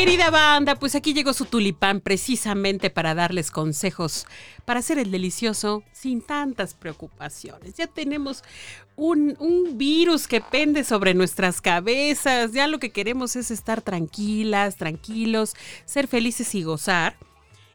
[0.00, 4.26] Querida banda, pues aquí llegó su tulipán precisamente para darles consejos
[4.64, 7.74] para hacer el delicioso sin tantas preocupaciones.
[7.74, 8.42] Ya tenemos
[8.96, 14.76] un, un, virus que pende sobre nuestras cabezas, ya lo que queremos es estar tranquilas,
[14.76, 15.52] tranquilos,
[15.84, 17.18] ser felices y gozar.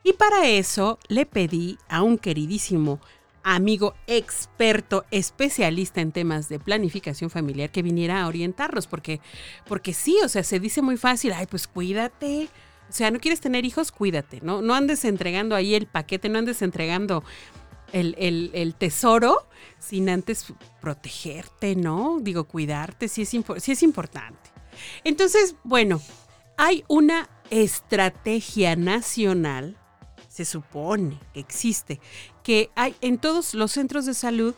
[0.03, 2.99] Y para eso le pedí a un queridísimo
[3.45, 9.21] amigo experto, especialista en temas de planificación familiar, que viniera a orientarlos, porque,
[9.67, 12.49] porque sí, o sea, se dice muy fácil, ay, pues cuídate.
[12.89, 14.63] O sea, no quieres tener hijos, cuídate, ¿no?
[14.63, 17.23] No andes entregando ahí el paquete, no andes entregando
[17.93, 18.15] el,
[18.53, 19.47] el, tesoro
[19.79, 20.47] sin antes
[20.81, 22.17] protegerte, ¿no?
[22.21, 24.49] Digo, cuidarte, sí es, sí es importante.
[25.03, 26.01] Entonces, bueno,
[26.57, 29.77] hay una estrategia nacional
[30.35, 32.01] se supone que existe,
[32.45, 34.53] que hay en todos los centros de salud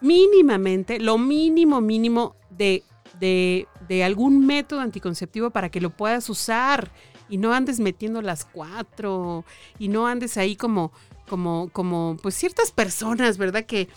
[0.00, 2.84] mínimamente, lo mínimo mínimo de,
[3.20, 6.90] de, de algún método anticonceptivo para que lo puedas usar
[7.28, 9.44] y no andes metiendo las cuatro
[9.78, 10.90] y no andes ahí como,
[11.28, 13.66] como, como, pues ciertas personas, ¿verdad?
[13.66, 13.90] Que,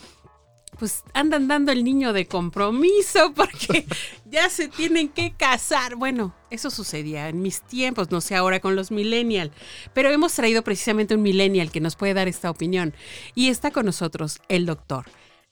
[0.77, 3.85] pues andan dando el niño de compromiso porque
[4.25, 5.95] ya se tienen que casar.
[5.95, 9.51] Bueno, eso sucedía en mis tiempos, no sé ahora con los millennial,
[9.93, 12.93] pero hemos traído precisamente un millennial que nos puede dar esta opinión
[13.33, 15.05] y está con nosotros el doctor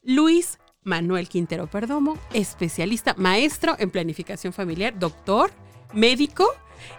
[0.03, 5.51] Luis Manuel Quintero Perdomo, especialista, maestro en planificación familiar, doctor,
[5.93, 6.47] médico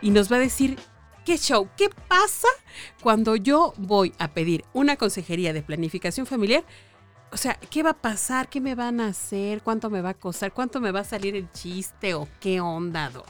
[0.01, 0.79] y nos va a decir
[1.25, 1.69] ¿Qué show?
[1.75, 2.49] ¿Qué pasa
[3.03, 6.65] cuando yo voy a pedir una consejería de planificación familiar?
[7.35, 8.49] O sea, ¿qué va a pasar?
[8.49, 9.61] ¿Qué me van a hacer?
[9.61, 10.53] ¿Cuánto me va a costar?
[10.53, 12.15] ¿Cuánto me va a salir el chiste?
[12.15, 13.27] ¿O qué onda, Doc?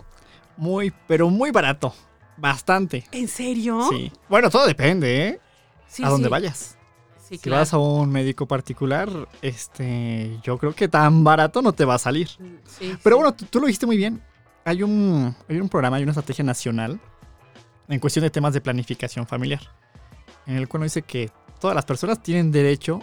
[0.59, 1.94] Muy, pero muy barato.
[2.37, 3.06] Bastante.
[3.12, 3.88] ¿En serio?
[3.91, 4.12] Sí.
[4.28, 5.41] Bueno, todo depende, ¿eh?
[6.03, 6.76] a dónde vayas.
[7.26, 9.09] Sí, si vas a un médico particular,
[9.41, 12.28] este, yo creo que tan barato no te va a salir.
[12.66, 14.20] Sí, pero bueno, tú, lo dijiste muy bien.
[14.66, 17.00] Hay un, hay un programa, hay una estrategia nacional
[17.88, 19.62] en cuestión de temas de planificación familiar,
[20.47, 23.00] en el cual dice que todas las personas tienen derecho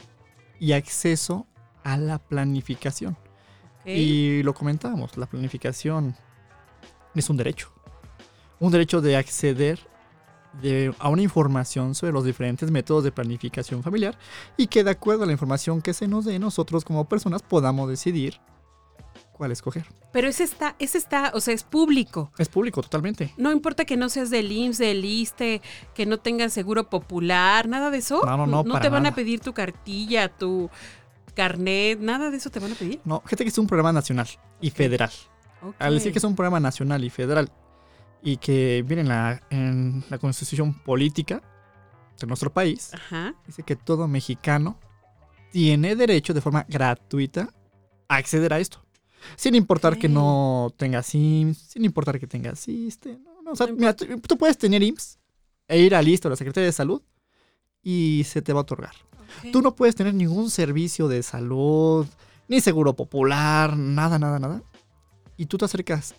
[0.61, 1.47] y acceso
[1.83, 3.17] a la planificación.
[3.83, 6.15] Y lo comentábamos, la planificación
[7.15, 7.73] es un derecho.
[8.59, 9.79] Un derecho de acceder
[10.99, 14.15] a una información sobre los diferentes métodos de planificación familiar
[14.55, 17.89] y que de acuerdo a la información que se nos dé, nosotros como personas podamos
[17.89, 18.39] decidir
[19.41, 19.87] cuál escoger.
[20.11, 22.31] Pero ese está, ese está, o sea, es público.
[22.37, 23.33] Es público, totalmente.
[23.37, 25.63] No importa que no seas del IMSS, del ISTE,
[25.95, 28.21] que no tengas seguro popular, nada de eso.
[28.23, 28.61] No, no, no.
[28.61, 30.69] No te van a pedir tu cartilla, tu
[31.33, 33.01] carnet, nada de eso te van a pedir.
[33.03, 34.27] No, gente que es un programa nacional
[34.61, 35.09] y federal.
[35.79, 37.51] Al decir que es un programa nacional y federal
[38.21, 41.41] y que viene en la, en la constitución política
[42.19, 42.91] de nuestro país,
[43.47, 44.77] dice que todo mexicano
[45.51, 47.49] tiene derecho de forma gratuita
[48.07, 48.85] a acceder a esto.
[49.35, 53.17] Sin importar que no tengas IMSS, sin importar que tengas ISTE.
[53.43, 55.19] No, o sea, mira, tú, puedes tener IMSS
[55.67, 57.01] e ir a listo a la Secretaría de Salud
[57.81, 58.95] y se te va a otorgar.
[59.51, 62.05] Tú no puedes tener ningún servicio de salud,
[62.47, 64.61] ni seguro popular, nada, nada, nada.
[65.37, 66.15] Y tú te acercas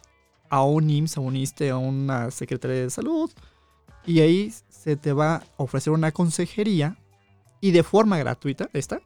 [0.48, 3.30] a un IMSS, a un ISTE, a una Secretaría de Salud,
[4.06, 6.96] y ahí se te va a ofrecer una consejería
[7.60, 9.00] y de forma gratuita, esta,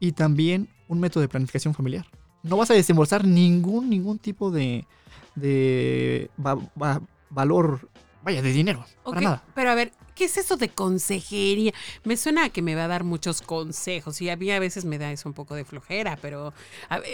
[0.00, 2.06] y también un método de planificación familiar
[2.46, 4.86] no vas a desembolsar ningún, ningún tipo de,
[5.34, 6.30] de
[7.30, 7.88] valor,
[8.22, 8.84] vaya, de dinero.
[9.04, 9.42] para nada.
[9.54, 11.72] Pero a ver, ¿qué es eso de consejería?
[12.04, 14.84] Me suena a que me va a dar muchos consejos y a mí a veces
[14.84, 16.52] me da eso un poco de flojera, pero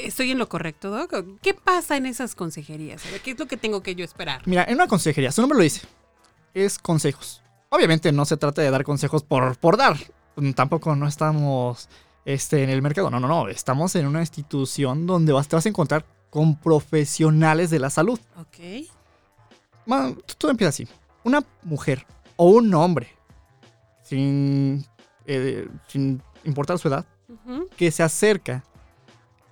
[0.04, 1.12] ¿estoy en lo correcto, Doc?
[1.42, 3.02] ¿Qué pasa en esas consejerías?
[3.24, 4.42] ¿Qué es lo que tengo que yo esperar?
[4.46, 5.82] Mira, en una consejería, su nombre lo dice,
[6.54, 7.42] es consejos.
[7.70, 9.96] Obviamente no se trata de dar consejos por, por dar.
[10.54, 11.88] Tampoco no estamos
[12.24, 13.10] este, en el mercado.
[13.10, 13.48] No, no, no.
[13.48, 18.18] Estamos en una institución donde vas, te vas a encontrar con profesionales de la salud.
[18.38, 18.88] Ok.
[20.38, 20.88] todo empieza así.
[21.24, 23.08] Una mujer o un hombre,
[24.02, 24.84] sin,
[25.26, 27.06] eh, sin importar su edad,
[27.76, 28.64] que se acerca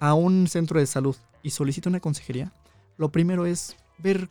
[0.00, 2.52] a un centro de salud y solicita una consejería,
[2.96, 4.28] lo primero es ver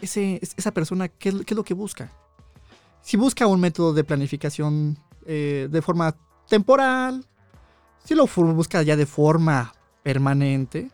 [0.00, 2.10] ese, esa persona qué, es lo que busca.
[3.02, 4.96] Si busca un método de planificación
[5.26, 6.16] eh, de forma
[6.48, 7.26] temporal,
[8.04, 10.90] si lo busca ya de forma permanente,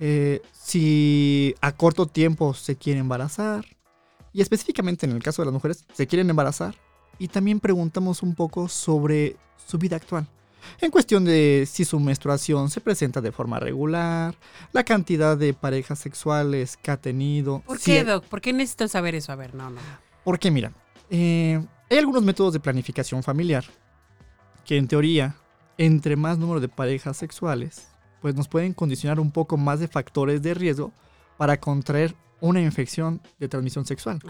[0.00, 3.64] eh, si a corto tiempo se quiere embarazar,
[4.32, 6.74] y específicamente en el caso de las mujeres, se quieren embarazar,
[7.18, 9.36] y también preguntamos un poco sobre
[9.66, 10.26] su vida actual.
[10.80, 14.36] En cuestión de si su menstruación se presenta de forma regular,
[14.72, 17.60] la cantidad de parejas sexuales que ha tenido.
[17.60, 18.24] ¿Por qué, Doc?
[18.24, 19.32] ¿Por qué necesitas saber eso?
[19.32, 19.80] A ver, no, no.
[20.24, 20.72] Porque mira,
[21.10, 23.64] eh, hay algunos métodos de planificación familiar
[24.64, 25.36] que en teoría,
[25.78, 27.88] entre más número de parejas sexuales,
[28.20, 30.92] pues nos pueden condicionar un poco más de factores de riesgo
[31.36, 34.20] para contraer una infección de transmisión sexual.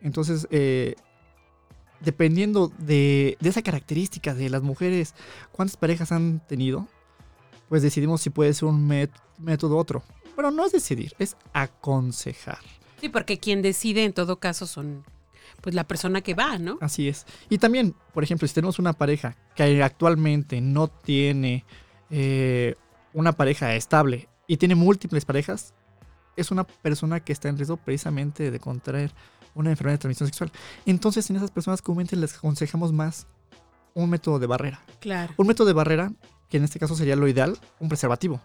[0.00, 0.94] Entonces, eh,
[2.00, 5.14] dependiendo de, esa característica de las mujeres,
[5.52, 6.86] cuántas parejas han tenido,
[7.68, 8.86] pues decidimos si puede ser un
[9.38, 10.02] método u otro.
[10.34, 12.60] Pero no es decidir, es aconsejar.
[13.00, 15.04] Sí, porque quien decide en todo caso son
[15.60, 16.78] pues la persona que va, ¿no?
[16.80, 17.26] Así es.
[17.48, 21.64] Y también, por ejemplo, si tenemos una pareja que actualmente no tiene
[22.10, 22.74] eh,
[23.12, 25.74] una pareja estable y tiene múltiples parejas,
[26.36, 29.12] es una persona que está en riesgo precisamente de contraer
[29.54, 30.52] una enfermedad de transmisión sexual.
[30.86, 33.26] Entonces, en esas personas comúnmente les aconsejamos más
[33.94, 34.80] un método de barrera.
[35.00, 35.34] Claro.
[35.36, 36.12] Un método de barrera,
[36.48, 38.40] que en este caso sería lo ideal, un preservativo.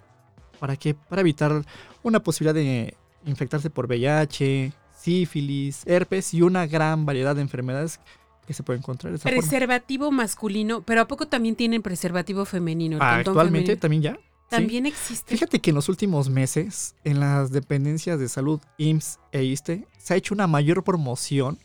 [0.59, 0.95] ¿Para qué?
[0.95, 1.63] Para evitar
[2.01, 2.95] una posibilidad de
[3.25, 7.99] infectarse por VIH, sífilis, herpes y una gran variedad de enfermedades
[8.47, 9.17] que se pueden encontrar.
[9.19, 12.97] preservativo masculino, pero ¿a poco también tienen preservativo femenino?
[13.01, 14.19] Ah, actualmente también ya.
[14.49, 15.33] También existe.
[15.33, 20.13] Fíjate que en los últimos meses, en las dependencias de salud IMSS e ISTE, se
[20.13, 21.57] ha hecho una mayor promoción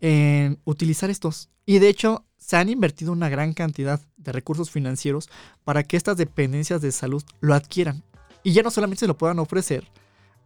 [0.00, 1.48] en utilizar estos.
[1.64, 5.30] Y de hecho, se han invertido una gran cantidad de recursos financieros
[5.64, 8.02] para que estas dependencias de salud lo adquieran.
[8.42, 9.90] Y ya no solamente se lo puedan ofrecer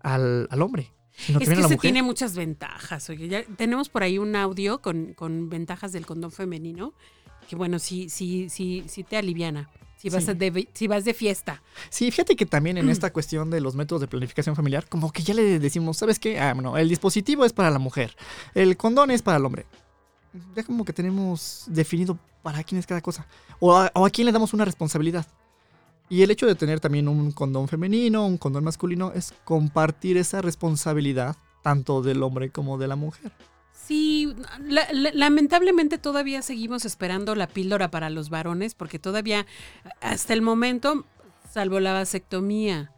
[0.00, 0.93] al, hombre,
[1.28, 3.10] es que se tiene muchas ventajas.
[3.10, 6.94] Oye, ya tenemos por ahí un audio con, con ventajas del condón femenino
[7.50, 9.68] que bueno, sí, sí, sí, sí te aliviana.
[9.96, 11.62] Si vas, de, si vas de fiesta.
[11.90, 15.22] Sí, fíjate que también en esta cuestión de los métodos de planificación familiar, como que
[15.22, 16.38] ya le decimos, ¿sabes qué?
[16.38, 18.16] Ah, bueno, el dispositivo es para la mujer,
[18.54, 19.66] el condón es para el hombre.
[20.54, 23.26] Ya como que tenemos definido para quién es cada cosa.
[23.58, 25.26] O a, o a quién le damos una responsabilidad.
[26.10, 30.42] Y el hecho de tener también un condón femenino, un condón masculino, es compartir esa
[30.42, 33.30] responsabilidad tanto del hombre como de la mujer.
[33.72, 34.34] Sí,
[35.14, 39.46] lamentablemente todavía seguimos esperando la píldora para los varones porque todavía
[40.00, 41.06] hasta el momento,
[41.48, 42.92] salvo la vasectomía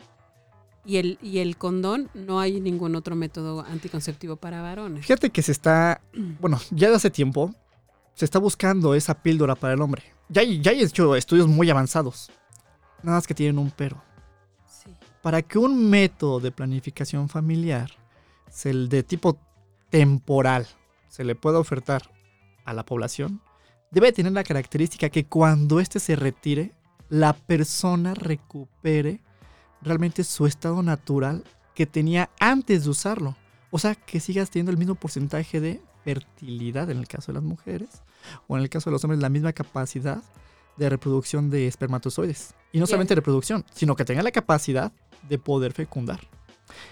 [0.84, 5.04] y el, y el condón, no hay ningún otro método anticonceptivo para varones.
[5.04, 6.00] Fíjate que se está,
[6.40, 7.54] bueno, ya de hace tiempo
[8.14, 10.02] se está buscando esa píldora para el hombre.
[10.28, 12.30] Ya hay, ya hay hecho estudios muy avanzados,
[13.02, 14.02] nada más que tienen un pero.
[15.22, 17.90] Para que un método de planificación familiar,
[18.64, 19.38] el de tipo
[19.90, 20.66] temporal,
[21.08, 22.10] se le pueda ofertar
[22.64, 23.40] a la población,
[23.90, 26.72] debe tener la característica que cuando éste se retire,
[27.08, 29.20] la persona recupere
[29.82, 31.44] realmente su estado natural
[31.74, 33.36] que tenía antes de usarlo.
[33.70, 37.44] O sea, que sigas teniendo el mismo porcentaje de fertilidad en el caso de las
[37.44, 38.02] mujeres,
[38.46, 40.22] o en el caso de los hombres la misma capacidad
[40.76, 42.54] de reproducción de espermatozoides.
[42.72, 44.92] Y no solamente reproducción, sino que tenga la capacidad
[45.28, 46.20] de poder fecundar.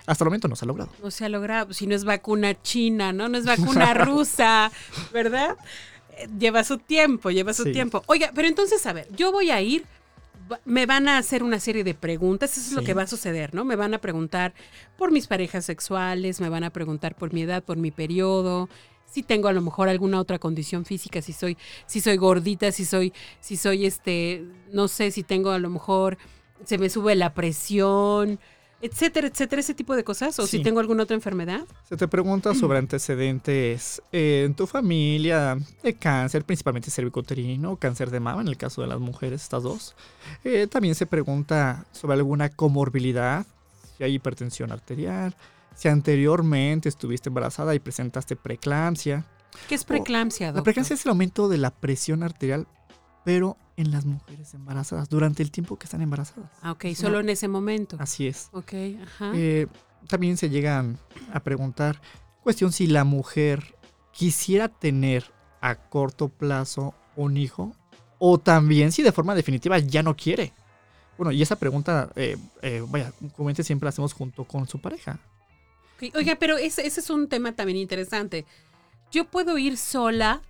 [0.06, 0.91] Hasta el momento no se ha logrado.
[1.03, 1.73] No se ha logrado.
[1.73, 3.29] Si no es vacuna china, ¿no?
[3.29, 4.71] No es vacuna rusa,
[5.12, 5.56] ¿verdad?
[6.17, 8.03] Eh, lleva su tiempo, lleva su tiempo.
[8.06, 9.87] Oiga, pero entonces, a ver, yo voy a ir,
[10.65, 13.55] me van a hacer una serie de preguntas, eso es lo que va a suceder,
[13.55, 13.65] ¿no?
[13.65, 14.53] Me van a preguntar
[14.97, 18.69] por mis parejas sexuales, me van a preguntar por mi edad, por mi periodo,
[19.11, 22.84] si tengo a lo mejor alguna otra condición física, si soy, si soy gordita, si
[22.84, 26.17] soy, si soy este, no sé, si tengo a lo mejor,
[26.65, 28.39] se me sube la presión,
[28.82, 31.67] etcétera, etcétera, ese tipo de cosas, o si tengo alguna otra enfermedad.
[31.89, 38.41] Se te pregunta sobre antecedentes en tu familia de cáncer, principalmente cervicoterino, cáncer de mama,
[38.41, 39.94] en el caso de las mujeres, estas dos.
[40.44, 43.44] Eh, también se pregunta sobre alguna comorbilidad,
[43.99, 45.37] si hay hipertensión arterial,
[45.74, 49.24] si anteriormente estuviste embarazada y presentaste preeclampsia.
[49.69, 50.53] ¿Qué es preeclampsia?
[50.53, 52.67] La preeclampsia es el aumento de la presión arterial,
[53.24, 56.50] pero en las mujeres embarazadas, durante el tiempo que están embarazadas.
[56.62, 57.96] Ah, ok, solo en ese momento.
[57.98, 58.48] Así es.
[58.53, 58.72] Ok,
[59.03, 59.32] ajá.
[59.34, 59.67] Eh,
[60.06, 60.98] también se llegan
[61.32, 62.00] a preguntar,
[62.43, 63.77] cuestión si la mujer
[64.12, 65.24] quisiera tener
[65.60, 67.72] a corto plazo un hijo,
[68.19, 70.53] o también si de forma definitiva ya no quiere.
[71.17, 75.19] Bueno, y esa pregunta, eh, eh, vaya, comúnmente siempre la hacemos junto con su pareja.
[76.15, 78.47] Oiga, pero ese, ese es un tema también interesante.
[79.11, 80.43] Yo puedo ir sola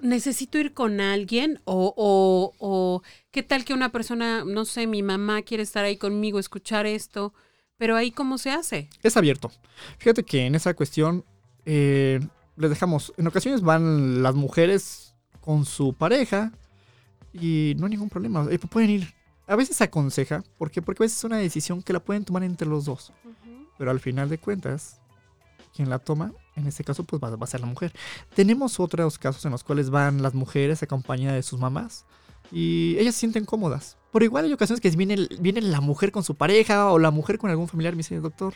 [0.00, 5.02] necesito ir con alguien o, o, o, qué tal que una persona, no sé, mi
[5.02, 7.32] mamá quiere estar ahí conmigo, escuchar esto,
[7.76, 8.88] pero ahí cómo se hace.
[9.02, 9.50] Es abierto.
[9.98, 11.24] Fíjate que en esa cuestión
[11.64, 12.20] eh,
[12.56, 16.52] les dejamos, en ocasiones van las mujeres con su pareja
[17.32, 19.14] y no hay ningún problema, eh, pueden ir.
[19.46, 20.82] A veces se aconseja, ¿por qué?
[20.82, 23.12] Porque a veces es una decisión que la pueden tomar entre los dos.
[23.78, 25.00] Pero al final de cuentas,
[25.74, 27.92] quien la toma, en este caso, pues va, a ser la mujer.
[28.34, 32.06] Tenemos otros casos en los cuales van las mujeres acompañadas de sus mamás
[32.50, 33.98] y ellas se sienten cómodas.
[34.12, 37.38] Pero igual hay ocasiones que viene, viene la mujer con su pareja o la mujer
[37.38, 38.54] con algún familiar y me dice, doctor,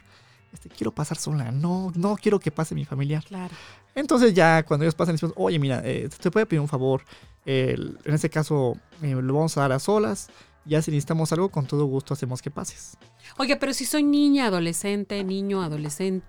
[0.52, 3.22] este, quiero pasar sola, no, no quiero que pase mi familiar.
[3.24, 3.54] Claro.
[3.94, 7.02] Entonces ya cuando ellos pasan, decimos, oye, mira, eh, te puedo pedir un favor,
[7.44, 10.28] en este caso eh, lo vamos a dar a solas,
[10.64, 12.96] ya si necesitamos algo, con todo gusto hacemos que pases.
[13.38, 16.26] Oye, pero si soy niña, adolescente, niño, adolescente.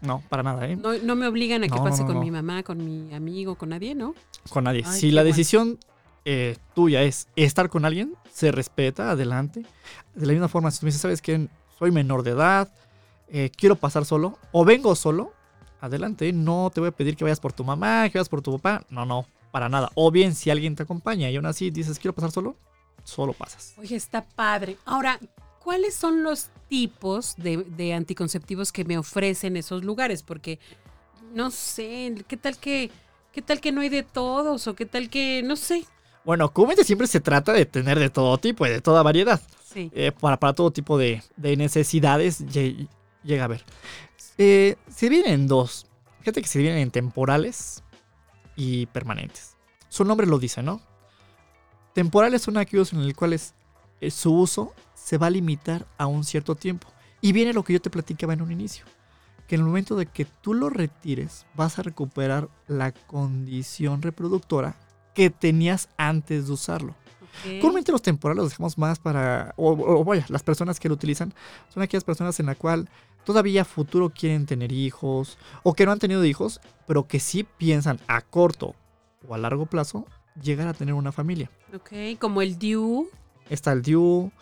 [0.00, 0.76] No, para nada, ¿eh?
[0.76, 4.14] No, me obligan a que pase con mi mamá, con mi amigo, con nadie, ¿no?
[4.50, 4.84] Con nadie.
[4.84, 5.78] si la decisión
[6.24, 9.64] eh, tuya es estar con alguien, se respeta, adelante.
[10.14, 12.72] De la misma forma, si tú me dices, ¿sabes que Soy menor de edad,
[13.28, 15.32] eh, quiero pasar solo, o vengo solo,
[15.80, 16.32] adelante.
[16.32, 18.84] No te voy a pedir que vayas por tu mamá, que vayas por tu papá.
[18.90, 19.90] No, no, para nada.
[19.94, 22.56] O bien, si alguien te acompaña y aún así dices, quiero pasar solo,
[23.04, 23.74] solo pasas.
[23.78, 24.76] Oye, está padre.
[24.84, 25.20] Ahora,
[25.62, 30.22] ¿cuáles son los tipos de, anticonceptivos que me ofrecen esos lugares?
[30.22, 30.58] Porque,
[31.32, 32.90] no sé, ¿qué tal que,
[33.32, 34.66] qué tal que no hay de todos?
[34.66, 35.84] ¿O qué tal que, no sé?
[36.24, 39.40] Bueno, comúnmente siempre se trata de tener de todo tipo y de toda variedad.
[39.64, 39.90] Sí.
[39.94, 43.64] Eh, para, para todo tipo de, necesidades llega a haber.
[44.38, 45.86] Eh, se dividen dos.
[46.20, 47.82] Fíjate que se dividen en temporales
[48.56, 49.56] y permanentes.
[49.88, 50.80] Su nombre lo dice, ¿no?
[51.94, 53.54] Temporales son aquellos en los cuales
[54.00, 56.88] eh, su uso se va a limitar a un cierto tiempo.
[57.20, 58.84] Y viene lo que yo te platicaba en un inicio.
[59.46, 64.76] Que en el momento de que tú lo retires, vas a recuperar la condición reproductora
[65.14, 66.96] que tenías antes de usarlo.
[67.60, 71.34] Comúnmente los temporales los dejamos más para, o, vaya, las personas que lo utilizan
[71.72, 72.88] son aquellas personas en la cual
[73.24, 77.98] todavía futuro quieren tener hijos o que no han tenido hijos, pero que sí piensan
[78.06, 78.74] a corto
[79.26, 80.06] o a largo plazo
[80.42, 81.50] llegar a tener una familia.
[81.74, 83.08] Ok, como el DIU.
[83.48, 84.32] Está el DIU,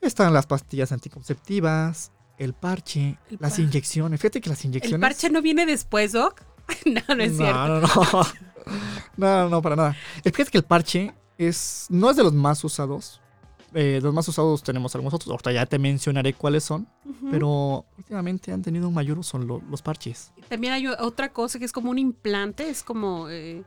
[0.00, 4.20] están las pastillas anticonceptivas, el parche, las inyecciones.
[4.20, 4.94] Fíjate que las inyecciones.
[4.94, 6.42] ¿El parche no viene después, Doc?
[6.86, 7.68] no, no es cierto.
[7.68, 8.26] No, no.
[9.16, 9.96] no, no, para nada.
[10.24, 13.20] Fíjate que el parche es, no es de los más usados.
[13.72, 15.30] Eh, los más usados tenemos algunos otros.
[15.30, 16.88] Ahorita ya te mencionaré cuáles son.
[17.30, 20.32] Pero últimamente han tenido un mayor uso los parches.
[20.48, 22.68] También hay otra cosa que es como un implante.
[22.68, 23.28] Es como.
[23.28, 23.62] Eh,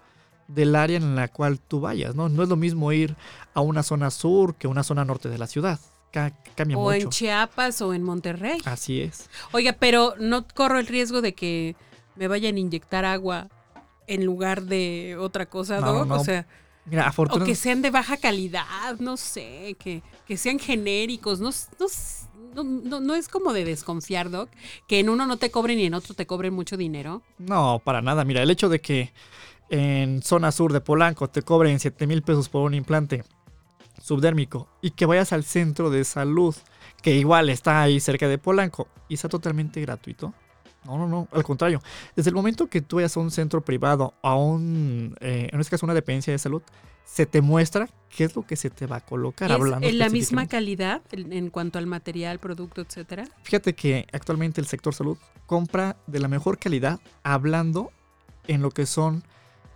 [0.47, 2.29] del área en la cual tú vayas, ¿no?
[2.29, 3.15] No es lo mismo ir
[3.53, 5.79] a una zona sur que a una zona norte de la ciudad.
[6.11, 6.79] cambia mucho.
[6.87, 8.59] O en Chiapas o en Monterrey.
[8.65, 9.29] Así es.
[9.51, 11.75] Oiga, pero no corro el riesgo de que
[12.15, 13.49] me vayan a inyectar agua
[14.07, 16.47] en lugar de otra cosa, no, O sea,
[16.89, 21.49] Mira, o que sean de baja calidad, no sé, que, que sean genéricos, no,
[22.55, 24.49] no, no, no, es como de desconfiar, Doc,
[24.87, 27.23] que en uno no te cobren y en otro te cobren mucho dinero.
[27.39, 28.23] No, para nada.
[28.23, 29.11] Mira, el hecho de que
[29.69, 33.25] en zona sur de Polanco te cobren 7 mil pesos por un implante
[34.01, 36.55] subdérmico y que vayas al centro de salud,
[37.01, 40.33] que igual está ahí cerca de Polanco y está totalmente gratuito.
[40.85, 41.81] No, no, no, al contrario.
[42.15, 45.71] Desde el momento que tú vayas a un centro privado, a un, eh, en este
[45.71, 46.61] caso una dependencia de salud,
[47.03, 49.49] se te muestra qué es lo que se te va a colocar.
[49.49, 53.25] ¿Es hablando en la misma calidad en cuanto al material, producto, etcétera?
[53.43, 57.91] Fíjate que actualmente el sector salud compra de la mejor calidad hablando
[58.47, 59.23] en lo que son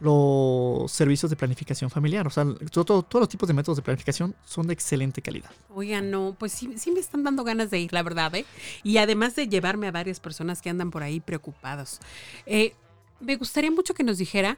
[0.02, 2.26] los servicios de planificación familiar.
[2.26, 5.52] O sea, todos los tipos de métodos de planificación son de excelente calidad.
[5.70, 8.46] Oigan, no, pues sí, sí me están dando ganas de ir, la verdad, ¿eh?
[8.84, 12.00] Y además de llevarme a varias personas que andan por ahí preocupados.
[12.48, 12.74] Eh,
[13.20, 14.58] me gustaría mucho que nos dijera,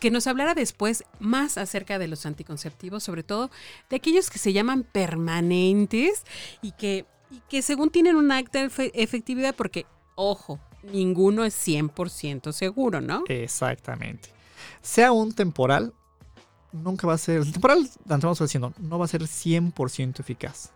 [0.00, 3.50] que nos hablara después más acerca de los anticonceptivos, sobre todo
[3.90, 6.24] de aquellos que se llaman permanentes
[6.62, 13.02] y que, y que según tienen una acta efectividad, porque, ojo, ninguno es 100% seguro,
[13.02, 13.24] ¿no?
[13.28, 14.37] Exactamente
[14.82, 15.94] sea un temporal
[16.72, 20.72] nunca va a ser, el temporal, estamos diciendo, no va a ser 100% eficaz.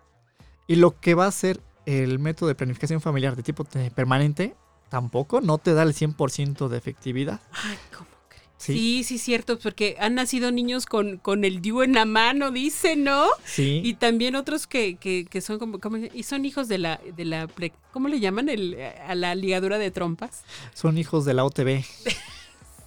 [0.66, 4.54] Y lo que va a ser el método de planificación familiar de tipo permanente,
[4.88, 7.40] tampoco, no te da el 100% de efectividad.
[7.52, 8.44] Ay, ¿cómo crees?
[8.56, 12.94] Sí, sí, cierto, porque han nacido niños con, con el DIU en la mano, dice,
[12.94, 13.26] ¿no?
[13.44, 13.80] Sí.
[13.84, 17.24] Y también otros que, que, que son como, como, y son hijos de la, de
[17.24, 17.48] la,
[17.92, 18.48] ¿cómo le llaman?
[18.48, 20.44] El, a la ligadura de trompas.
[20.74, 21.84] Son hijos de la OTB.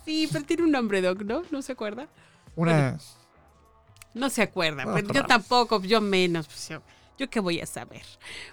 [0.06, 1.44] sí, pero tiene un nombre, Doc, ¿no?
[1.52, 2.08] ¿No se acuerda?
[2.56, 2.98] Una...
[4.14, 6.48] no se acuerda, pero yo tampoco, yo menos.
[6.48, 6.82] Pues yo,
[7.18, 8.04] yo qué voy a saber.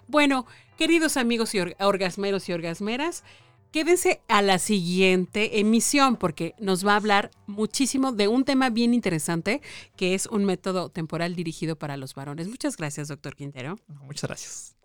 [0.09, 3.23] Bueno, queridos amigos y orgasmeros y orgasmeras,
[3.71, 8.95] quédense a la siguiente emisión porque nos va a hablar muchísimo de un tema bien
[8.95, 9.63] interesante
[9.97, 12.49] que es un método temporal dirigido para los varones.
[12.49, 13.79] Muchas gracias, doctor Quintero.
[13.89, 14.82] Muchas gracias.